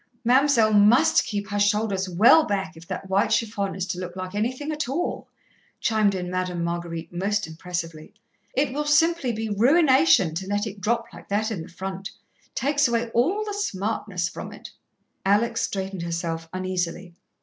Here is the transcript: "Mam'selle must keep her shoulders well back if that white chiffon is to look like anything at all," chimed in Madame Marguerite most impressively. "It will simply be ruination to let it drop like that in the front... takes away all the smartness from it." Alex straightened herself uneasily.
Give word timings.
"Mam'selle 0.25 0.73
must 0.73 1.25
keep 1.25 1.49
her 1.49 1.59
shoulders 1.59 2.09
well 2.09 2.43
back 2.43 2.75
if 2.75 2.87
that 2.87 3.07
white 3.07 3.31
chiffon 3.31 3.75
is 3.75 3.85
to 3.85 3.99
look 3.99 4.15
like 4.15 4.33
anything 4.33 4.71
at 4.71 4.89
all," 4.89 5.27
chimed 5.79 6.15
in 6.15 6.31
Madame 6.31 6.63
Marguerite 6.63 7.13
most 7.13 7.45
impressively. 7.45 8.15
"It 8.55 8.73
will 8.73 8.85
simply 8.85 9.31
be 9.31 9.47
ruination 9.47 10.33
to 10.33 10.47
let 10.47 10.65
it 10.65 10.81
drop 10.81 11.09
like 11.13 11.29
that 11.29 11.51
in 11.51 11.61
the 11.61 11.69
front... 11.69 12.09
takes 12.55 12.87
away 12.87 13.09
all 13.11 13.43
the 13.45 13.53
smartness 13.53 14.27
from 14.27 14.51
it." 14.51 14.71
Alex 15.23 15.61
straightened 15.61 16.01
herself 16.01 16.49
uneasily. 16.51 17.13